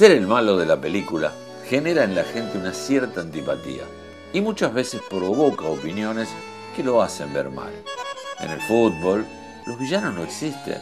[0.00, 1.30] Ser el malo de la película
[1.68, 3.82] genera en la gente una cierta antipatía
[4.32, 6.30] y muchas veces provoca opiniones
[6.74, 7.70] que lo hacen ver mal.
[8.38, 9.26] En el fútbol,
[9.66, 10.78] los villanos no existen,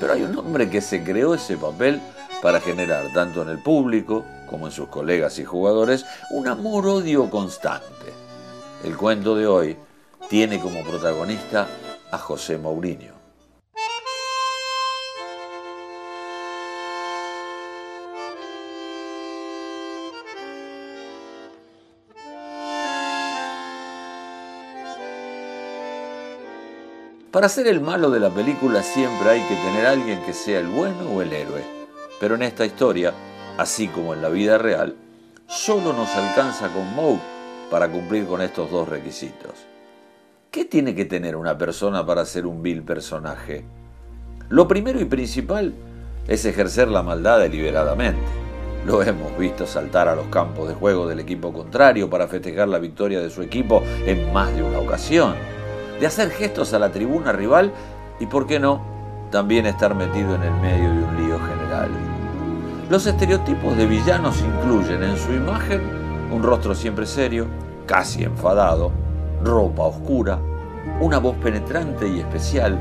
[0.00, 2.00] pero hay un hombre que se creó ese papel
[2.42, 8.12] para generar tanto en el público como en sus colegas y jugadores un amor-odio constante.
[8.82, 9.76] El cuento de hoy
[10.28, 11.68] tiene como protagonista
[12.10, 13.17] a José Mourinho.
[27.30, 30.66] Para ser el malo de la película siempre hay que tener alguien que sea el
[30.66, 31.62] bueno o el héroe.
[32.18, 33.12] Pero en esta historia,
[33.58, 34.96] así como en la vida real,
[35.46, 37.20] solo nos alcanza con Moe
[37.70, 39.52] para cumplir con estos dos requisitos.
[40.50, 43.62] ¿Qué tiene que tener una persona para ser un vil personaje?
[44.48, 45.74] Lo primero y principal
[46.26, 48.22] es ejercer la maldad deliberadamente.
[48.86, 52.78] Lo hemos visto saltar a los campos de juego del equipo contrario para festejar la
[52.78, 55.57] victoria de su equipo en más de una ocasión
[56.00, 57.72] de hacer gestos a la tribuna rival
[58.20, 58.80] y, por qué no,
[59.30, 61.90] también estar metido en el medio de un lío general.
[62.90, 65.82] Los estereotipos de villanos incluyen en su imagen
[66.32, 67.46] un rostro siempre serio,
[67.86, 68.92] casi enfadado,
[69.42, 70.38] ropa oscura,
[71.00, 72.78] una voz penetrante y especial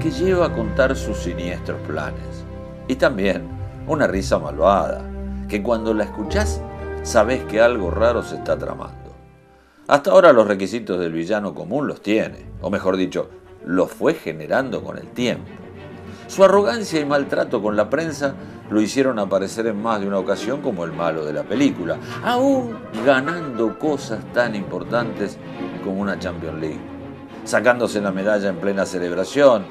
[0.00, 2.44] que lleva a contar sus siniestros planes.
[2.88, 3.48] Y también
[3.86, 5.02] una risa malvada,
[5.48, 6.60] que cuando la escuchás
[7.02, 9.03] sabes que algo raro se está tramando.
[9.86, 13.28] Hasta ahora los requisitos del villano común los tiene, o mejor dicho,
[13.66, 15.50] los fue generando con el tiempo.
[16.26, 18.34] Su arrogancia y maltrato con la prensa
[18.70, 22.78] lo hicieron aparecer en más de una ocasión como el malo de la película, aún
[23.04, 25.36] ganando cosas tan importantes
[25.84, 26.80] como una Champions League,
[27.44, 29.66] sacándose la medalla en plena celebración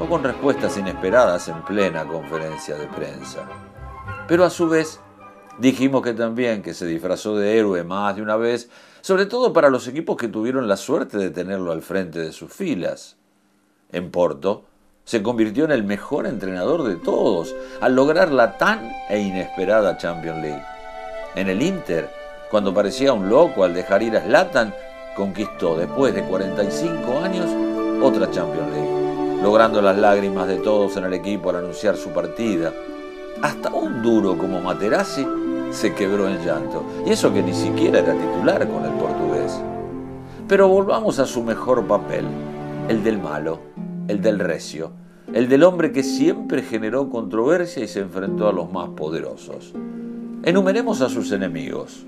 [0.00, 3.46] o con respuestas inesperadas en plena conferencia de prensa.
[4.26, 4.98] Pero a su vez,
[5.58, 8.68] dijimos que también que se disfrazó de héroe más de una vez
[9.00, 12.52] sobre todo para los equipos que tuvieron la suerte de tenerlo al frente de sus
[12.52, 13.16] filas.
[13.90, 14.64] En Porto,
[15.04, 20.42] se convirtió en el mejor entrenador de todos al lograr la tan e inesperada Champions
[20.42, 20.62] League.
[21.34, 22.10] En el Inter,
[22.50, 24.74] cuando parecía un loco al dejar ir a Zlatan,
[25.16, 27.46] conquistó después de 45 años
[28.02, 32.72] otra Champions League, logrando las lágrimas de todos en el equipo al anunciar su partida.
[33.42, 35.26] Hasta un duro como Materazzi
[35.70, 36.84] se quebró en llanto.
[37.06, 39.60] Y eso que ni siquiera era titular con el portugués.
[40.48, 42.24] Pero volvamos a su mejor papel,
[42.88, 43.60] el del malo,
[44.08, 44.90] el del recio,
[45.32, 49.74] el del hombre que siempre generó controversia y se enfrentó a los más poderosos.
[50.42, 52.06] Enumeremos a sus enemigos.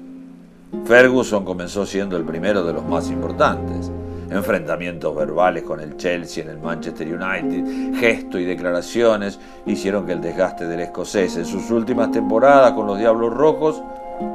[0.84, 3.90] Ferguson comenzó siendo el primero de los más importantes
[4.30, 10.20] enfrentamientos verbales con el Chelsea en el Manchester United, gestos y declaraciones hicieron que el
[10.20, 13.82] desgaste del escocés en sus últimas temporadas con los Diablos Rojos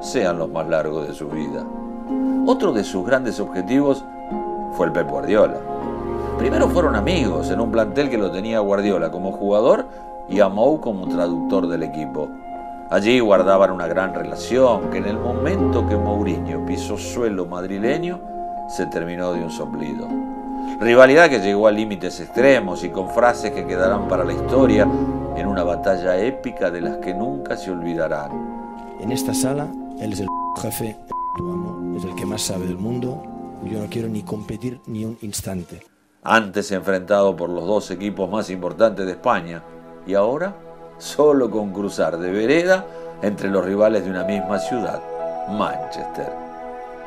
[0.01, 1.65] sean los más largos de su vida.
[2.45, 4.03] Otro de sus grandes objetivos
[4.73, 5.59] fue el Pep Guardiola.
[6.37, 9.87] Primero fueron amigos en un plantel que lo tenía Guardiola como jugador
[10.29, 12.29] y a Mou como traductor del equipo.
[12.89, 18.34] Allí guardaban una gran relación que en el momento que Mourinho pisó suelo madrileño,
[18.67, 20.07] se terminó de un soplido.
[20.79, 24.87] Rivalidad que llegó a límites extremos y con frases que quedarán para la historia
[25.35, 28.31] en una batalla épica de las que nunca se olvidarán.
[28.99, 29.67] En esta sala,
[29.99, 30.27] él es el
[30.61, 30.97] jefe,
[31.37, 33.23] tu amo, es el que más sabe del mundo.
[33.63, 35.81] Yo no quiero ni competir ni un instante.
[36.23, 39.63] Antes enfrentado por los dos equipos más importantes de España
[40.07, 40.55] y ahora
[40.97, 42.85] solo con cruzar de vereda
[43.21, 45.01] entre los rivales de una misma ciudad,
[45.49, 46.44] Manchester.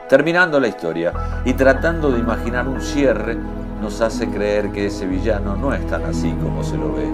[0.09, 1.13] Terminando la historia
[1.45, 3.37] y tratando de imaginar un cierre,
[3.83, 7.07] nos hace creer que ese villano no es tan así como se lo ve.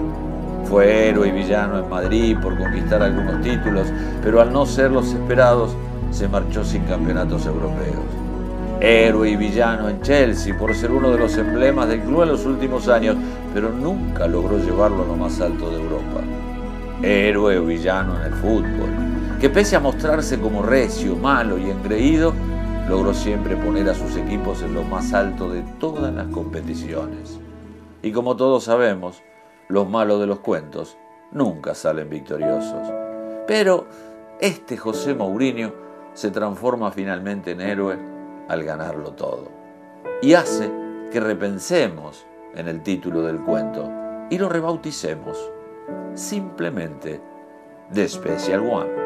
[0.63, 3.87] Fue héroe y villano en Madrid por conquistar algunos títulos,
[4.23, 5.75] pero al no ser los esperados,
[6.09, 8.05] se marchó sin campeonatos europeos.
[8.79, 12.45] Héroe y villano en Chelsea por ser uno de los emblemas del club en los
[12.45, 13.17] últimos años,
[13.53, 16.21] pero nunca logró llevarlo a lo más alto de Europa.
[17.01, 18.89] Héroe o villano en el fútbol,
[19.41, 22.33] que pese a mostrarse como recio, malo y engreído,
[22.87, 27.39] logró siempre poner a sus equipos en lo más alto de todas las competiciones.
[28.01, 29.23] Y como todos sabemos,
[29.67, 30.97] los malos de los cuentos
[31.31, 32.87] nunca salen victoriosos.
[33.47, 33.87] Pero
[34.39, 35.73] este José Mourinho
[36.13, 37.97] se transforma finalmente en héroe
[38.47, 39.49] al ganarlo todo.
[40.21, 40.71] Y hace
[41.11, 43.89] que repensemos en el título del cuento
[44.29, 45.51] y lo rebauticemos
[46.13, 47.21] simplemente
[47.93, 49.04] The Special One.